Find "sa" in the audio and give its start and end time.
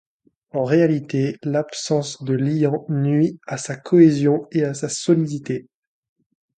3.59-3.75, 4.73-4.89